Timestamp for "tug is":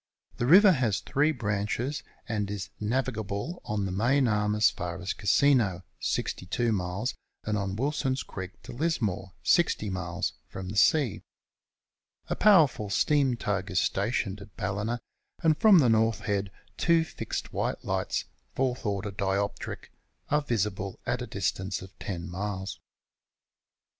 13.37-13.79